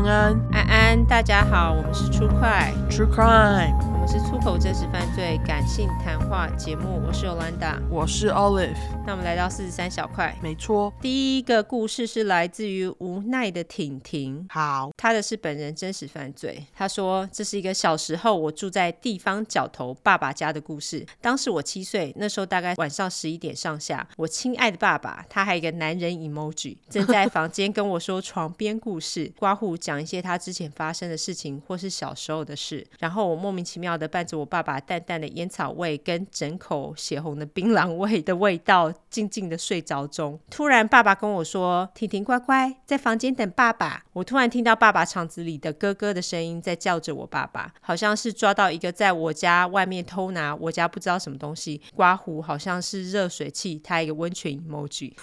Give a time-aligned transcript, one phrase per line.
[0.00, 3.74] 安安，安安，大家好，我们是初快 True Crime。
[4.10, 8.74] 我是出口真实犯罪感性谈话节目，我是 Olanda，我是 Olive。
[9.06, 10.92] 那我们来到四十三小块，没错。
[11.00, 16.66] 第一个故事是来自于无奈的婷婷，好，他的是本人真实犯罪。
[16.74, 21.06] 他说这是一个小时候我住在地方角头爸爸家的故事。
[21.20, 24.04] 当时我七岁，那时候大概晚上十一点上下。
[24.16, 32.84] 我亲爱的爸爸，他还有一个男人 emoji，正在房间跟我说床边故事，刮胡讲一些他之前发生的事情或是小时候的事。
[32.98, 40.40] 然后我莫名其妙的伴着我爸爸淡淡的烟草味跟整口血红的槟榔味的味道，静静的睡着中。
[40.50, 51.80] 突然，爸爸跟我说：“婷婷乖乖，在房间等爸爸。”我突然听到爸爸肠子里的哥哥的声音在叫着我爸爸，好像是抓到一个在我家外面偷拿我家不知道什么东西。
[51.94, 55.14] 刮胡好像是热水器，他一个温泉 emoji。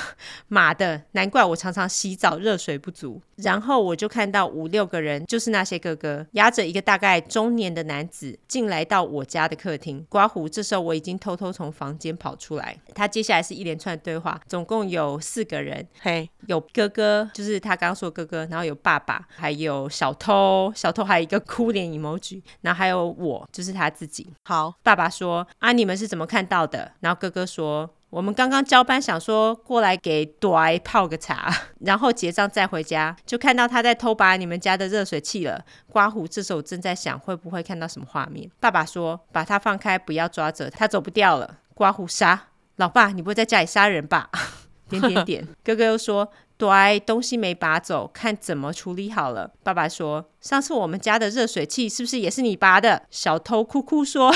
[0.48, 3.20] 妈的，难怪我常常洗澡热水不足。
[3.36, 10.02] 然后我就看到五六个人，就是那些哥哥，押着一个大概中年的男子进来到我家的客厅。
[10.08, 12.74] 刮胡，这时候我已经偷偷从房间跑出来。
[12.94, 24.32] 他接下来是一连串对话，总共有四个人，嘿，有哥哥，就是他刚刚说哥哥哥，然后有爸爸，还有小偷，小偷还有一个哭脸 emoji，然后还有我，就是他自己。
[24.44, 26.92] 好，爸爸说啊，你们是怎么看到的？
[27.00, 27.90] 然后哥哥说。
[28.08, 35.62] 我们刚刚交班，想说过来给朵泡个茶， 然后结账再回家，就看到他在偷拔你们家的热水器了。
[35.88, 38.48] 刮胡，这时候我正在想会不会看到什么画面。
[38.60, 42.44] 爸爸说：“把他放开，不要抓着他，走不掉了。”刮胡杀，
[42.76, 44.30] 老爸，你不会在家里杀人吧？
[44.88, 45.48] 点点点。
[45.64, 54.34] 哥哥又说：“朵东西没拔走，看怎么处理好了。”爸爸说：“上次我们家的热水器是不是也是你拔的？”小偷哭哭说。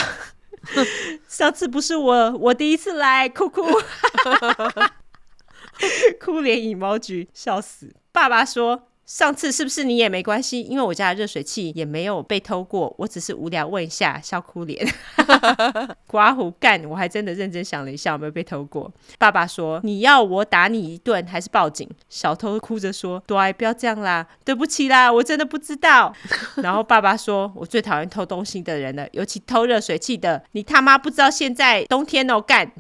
[1.27, 3.63] 上次不是我，我第一次来，哭哭，
[6.21, 7.95] 哭脸 emoji，笑死。
[8.13, 8.90] 爸爸说。
[9.11, 10.63] 上次是不是你也没关系？
[10.63, 14.87] 因为我家的热水器也没有被偷过，我只是无聊问一下，笑哭脸。
[16.07, 18.89] 刮胡干，我还真的认真想了一下，有没有被偷过？
[19.19, 26.15] 爸爸说：“你要我打你一顿还是报警？”小偷哭着说：“对，不要这样啦，对不起啦，我真的不知道。”
[26.63, 30.45] 然后爸爸说：“我最讨厌偷东西的人了，尤其偷热水器的。
[30.53, 32.71] 你他妈不知道现在冬天哦，干。”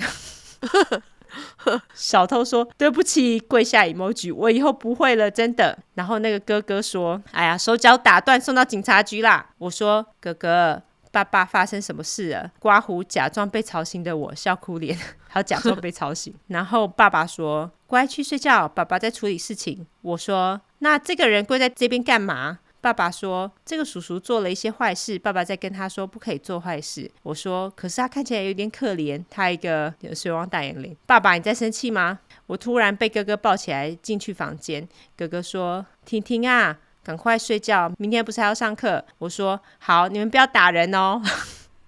[1.94, 14.98] 小偷说：“对不起，跪下 emoji，我以后不会了，真的。”然后那个哥哥说：“哎呀，手脚打断，送到警察局啦。”我说：“哥哥，爸爸发生什么事了？”刮胡假装被吵醒的我笑哭脸，
[15.28, 16.34] 还假装被吵醒。
[16.48, 32.18] 然后爸爸说：“乖，去睡觉，爸爸在处理事情。”我说：“那这个人跪在这边干嘛？”爸爸说：“这个叔叔做了一些坏事，爸爸在跟他说不可以做坏事。”我说：“可是他看起来有点可怜，他一个有水汪大眼睛。”爸爸，你在生气吗？
[32.46, 34.88] 我突然被哥哥抱起来进去房间。
[35.16, 41.20] 哥哥说：“婷婷啊，赶快睡觉，明天不是还要上课？”我说：“好，你们不要打人哦。”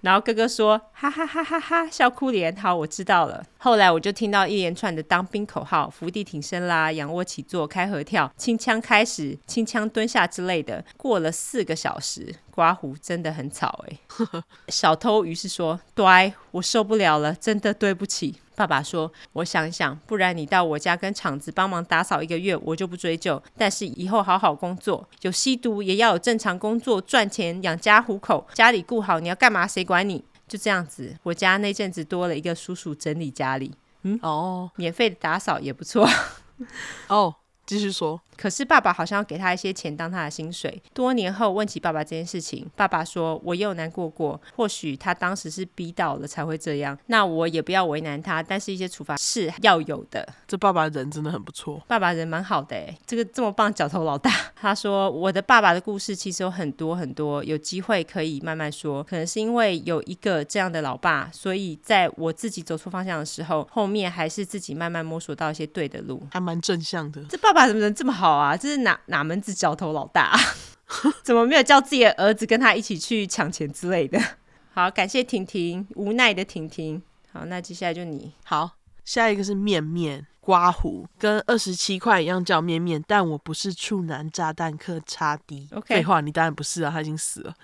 [0.03, 3.45] 然后哥哥说：“哈哈哈哈哈，笑哭脸。”好，我知道了。
[3.59, 10.85] 后来我就听到一连串的当兵口号：伏地挺身啦，仰卧起坐，开合跳，轻枪开始，轻枪蹲下之类的。
[10.97, 13.99] 过了四个小时，刮胡真的很吵诶。
[14.69, 23.43] 小偷于是说：“对，我受不了了，真的对不起。”爸爸说：“我想想，不然你到我家跟厂子帮忙打扫一个月，我就不追究。
[23.57, 36.07] 但是以后好好工作，有吸毒也要有正常工作，赚钱养家糊口，家里顾好，你要干嘛谁管你？”就这样子，我家那阵子多了一个叔叔整理家里，嗯，哦，免费的打扫也不错，
[37.09, 37.35] 哦，
[37.73, 38.21] 继续说。
[38.37, 40.83] 可是爸爸好像要给他一些钱当他的薪水。
[40.93, 46.99] 多年后问起爸爸这件事情，爸爸说：“我也有难过过，或许他当时是逼到了才会这样。
[47.07, 54.31] 那我也不要为难他，但是一些处罚是要有的。”这爸爸人真的很不错，爸爸人蛮好的哎，这个这么棒角头老大。
[54.57, 59.05] 他说：“我的爸爸的故事其实有很多很多，有机会可以慢慢说。
[59.05, 67.23] 可能是因为有一个这样的老爸，所以在我自己走错方向的时候，后面还是自己慢慢摸索到一些对的路，还蛮正向的。
[67.29, 70.39] 这爸爸怎么能这么好？”啊，这是哪哪门子角头老大啊？
[71.23, 74.21] 怎么没有叫自己的儿子跟他一起去抢钱之类的？
[74.75, 77.03] 好，感谢婷婷，无奈的婷婷。
[77.33, 78.33] 好，那接下来就你。
[78.45, 78.73] 好，
[79.05, 85.67] 下一个是面面刮胡，跟二十七块一样叫面面，但我不是处男炸弹客叉 D。
[85.73, 87.55] OK，废话，你当然不是啊，他已经死了。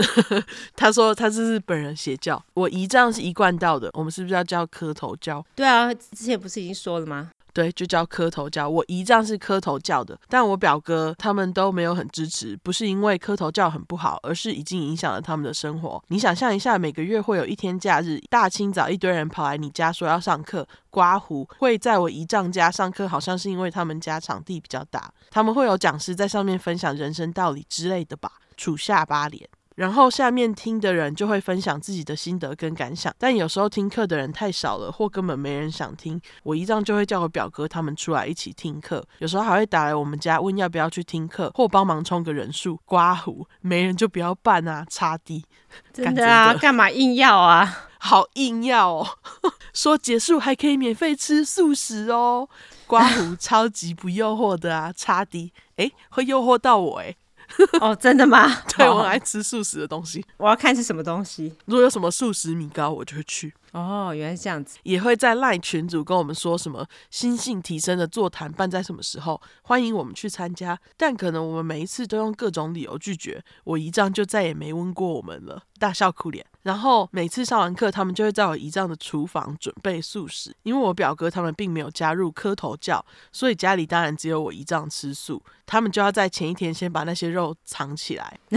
[0.76, 5.44] 他说他是日本人邪教，我姨丈是一贯道的，我们是不是要叫磕头教？
[5.54, 7.30] 对啊，之前不是已经说了吗？
[7.56, 8.68] 对，就叫磕头教。
[8.68, 16.04] 我姨丈是磕头教的，但我表哥他们都没有很支持，不是因为磕头教很不好，而是已经影响了他们的生活。
[16.08, 29.48] 你想象一下，每个月会有一天假日，大清早一堆人跑来你家说要上课，刮胡，会在我姨丈家上课，好像是因为他们家场地比较大，他们会有讲师在上面分享人生道理之类的吧，处下巴脸。
[29.76, 42.80] 然后下面听的人就会分享自己的心得跟感想，但有时候听课的人太少了，或根本没人想听，我姨丈就会叫我表哥他们出来一起听课，有时候还会打来我们家问要不要去听课，或帮忙充个人数。
[42.84, 45.44] 刮胡没人就不要办啊，差低。
[45.92, 47.82] 真的啊，干嘛硬要啊？
[47.98, 49.06] 好硬要哦，
[49.74, 52.48] 说结束还可以免费吃素食哦，
[52.86, 55.52] 刮胡超级不诱惑的啊，差低。
[55.76, 57.16] 诶，会诱惑到我诶。
[57.80, 58.48] 哦，真的吗？
[58.76, 60.24] 对，我爱吃素食的东西。
[60.36, 61.54] 我要看是什么东西。
[61.66, 63.52] 如果有什么素食米糕，我就会去。
[63.76, 64.78] 哦，原来是这样子。
[64.84, 70.78] 也会在 LINE 群组跟我们说什么心性提升的座谈办在什么时候，欢迎我们去参加。
[70.96, 76.46] 但可能我们每一次都用各种理由拒绝，我姨丈就再也没问过我们了，大笑哭脸。
[76.62, 85.42] 然后每次上完课，他们就会在我姨丈的厨房准备素食，因为我表哥他们并没有加入磕头教，所以家里当然只有我姨丈吃素。
[85.66, 88.38] 他们就要在前一天先把那些肉藏起来，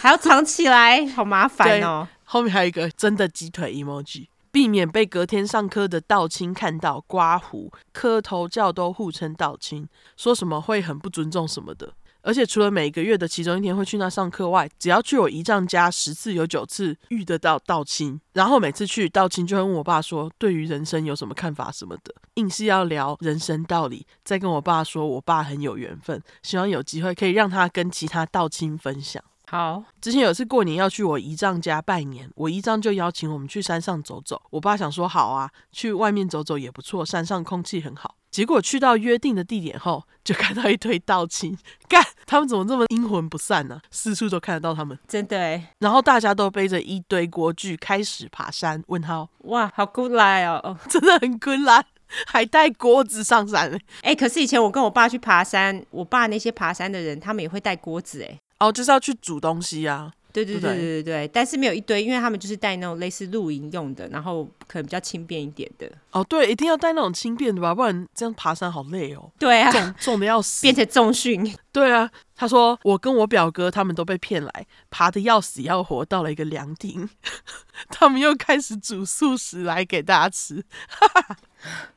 [0.00, 2.06] 还要藏起来，好麻烦哦。
[2.22, 7.04] 后面还有一个真的鸡腿 emoji，避免被隔天上课的道清看到。
[7.08, 11.92] 刮胡磕头叫都互称道清，说什么会很不尊重什么的。
[12.22, 29.22] 而且除了每个月的其中一天会去那上课外，只要去我姨丈家十次有九次遇得到道清，然后每次去道清就会问我爸说，对于人生有什么看法什么的，硬是要聊人生道理，再跟我爸说我爸很有缘分，希望有机会可以让他跟其他道清分享。
[29.46, 34.40] 好，之前有一次过年要去我姨丈家拜年，我姨丈就邀请我们去山上走走。
[34.50, 38.16] 我爸想说好啊，去外面走走也不错，山上空气很好。
[38.30, 41.56] 结果去到约定的地点后，就看到一堆道亲，
[41.86, 43.82] 干，他们怎么这么阴魂不散呢、啊？
[43.92, 45.72] 四处都看得到他们，真的哎。
[45.78, 48.82] 然后大家都背着一堆锅具开始爬山。
[48.88, 51.84] 问号，哇，好古来哦， 真的很古来，
[52.26, 53.78] 还带锅子上山哎。
[54.02, 58.36] 哎，可是以前我跟我爸去爬山，我爸那些爬山的人，他们也会带锅子哎。
[58.58, 60.12] 哦，就是要去煮东西啊！
[60.32, 65.88] 对对对对对对，但是没有一堆，因为他们就是带那种类似露营用的，然后可能比较轻便一点的。
[66.10, 69.30] 哦，对，一定要带那种轻便的吧，不然这样爬山好累哦。
[69.38, 71.54] 对啊，重重的要死， 变成重训。
[71.70, 77.08] 对啊，他说我跟我表哥他们都被骗来，爬的要死要活，到了一个凉亭，
[77.88, 80.64] 他们又开始煮素食来给大家吃。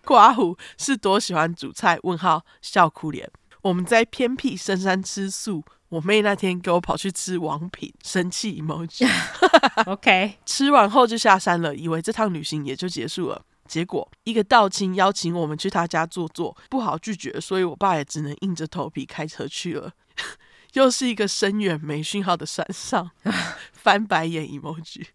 [0.06, 1.98] 刮胡是多喜欢煮菜？
[2.04, 3.28] 问号笑哭脸。
[3.64, 5.64] 我们在偏僻深山吃素。
[5.90, 9.08] 我妹那天给我跑去吃王品，生气 emoji。
[9.88, 13.42] OK，吃完后就下山了，以为这趟旅行也就结束了。
[13.68, 19.92] 结果一个道亲邀请我们去他家坐坐，不好拒绝，所以我爸也只能硬着头皮开车去了。
[20.74, 23.12] 又是一个深远没讯号的山上，
[23.72, 25.08] 翻白眼 emoji。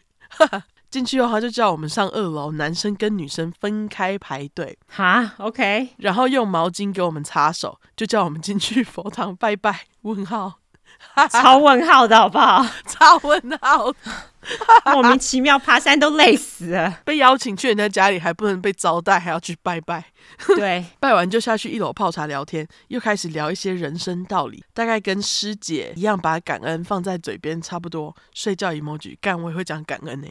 [0.91, 4.79] 进去后，他就叫我们上二楼，男生跟女生分开排队。
[4.89, 5.89] 哈，OK。
[5.99, 9.87] 然后用毛巾给我们擦手，就叫我们进去佛堂拜拜。
[10.03, 10.62] 问号。
[11.31, 12.65] 超问号的好不好？
[12.87, 13.93] 超问号，
[14.93, 17.01] 莫名其妙爬山都累死了。
[17.05, 20.03] 被邀请去人家家里还不能被招待，还要去拜拜。
[20.57, 28.15] 对， 拜完就下去一楼泡茶聊天，又开始聊一些人生道理，大概跟师姐一样，把感恩放在嘴边差不多。
[28.33, 30.29] 睡觉 emoji，干我也会讲感恩呢。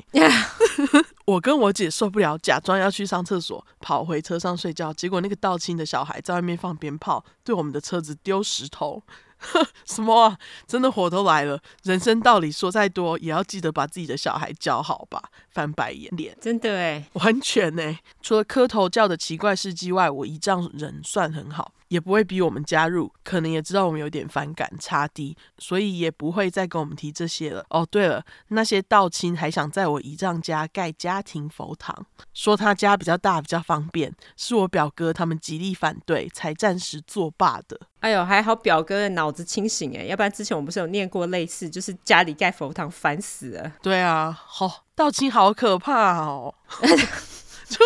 [1.26, 4.92] 我跟我姐受不了，假装要去上厕所，跑回车上睡觉。
[4.92, 9.04] 结果那个道亲的小孩在外面放鞭炮，对我们的车子丢石头。
[9.86, 10.38] 什么啊？
[10.68, 11.60] 真的火都来了！
[11.84, 15.22] 人生道理说再多，也要记得把自己的小孩教好吧。
[15.52, 18.00] 翻白眼脸，真的哎，完全哎。
[18.22, 21.74] 除了磕头叫的奇怪事迹外，我姨丈人算很好。
[21.92, 27.66] 也不会逼我们加入，可能也知道我们有点反感差低，所以也不会再跟我们提这些了。
[27.70, 37.78] 哦，对了，那些道亲还想在我姨丈家盖家庭佛堂，说他家比较大，比较方便，是我表哥他们极力反对，才暂时作罢的。
[38.00, 43.70] 哎呦，还好表哥的脑子清醒哎，要不然之前我们不是有念过类似，就是家里盖佛堂，烦死了。
[43.82, 46.54] 对啊，好、哦，道清好可怕哦，
[47.68, 47.80] 就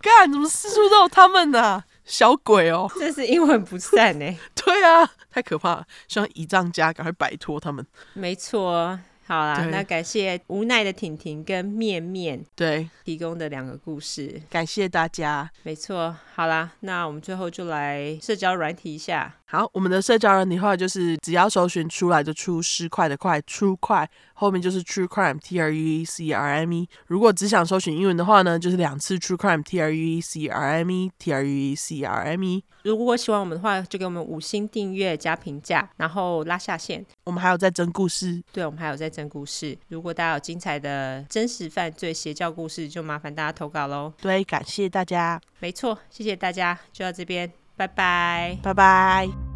[0.00, 1.84] 干，怎么四处都有他们呢、啊？
[2.04, 4.38] 小鬼哦，这是阴魂不散呢。
[4.54, 7.86] 对啊，太可怕了，希望姨丈家赶快摆脱他们。
[8.14, 15.48] 没错，好啦，那感谢无奈的婷婷跟面面对提供的两个故事，感谢大家。
[15.62, 19.36] 没错，好啦，那我们最后就来社交软体一下。
[19.50, 26.88] 好，我们的社交软体话就是只要搜寻出来就出十块的块，True 块后面就是 True Crime，T R U E C R M E。
[27.08, 32.44] 如果只想搜寻英文的话呢，就是两次 True Crime，T R U E C R M E，T R U E C R M
[32.44, 32.62] E。
[32.84, 37.04] 如果喜欢我们的话，就给我们五星订阅加评价，然后拉下线。
[37.24, 39.76] 我们还有在征故事，对，我们还有在征故事。
[39.88, 44.12] 如果大家有精彩的真实犯罪邪教故事，就麻烦大家投稿喽。
[44.22, 45.40] 对，感谢大家。
[45.58, 49.49] 没错，谢谢大家，就到这边，拜拜，拜拜。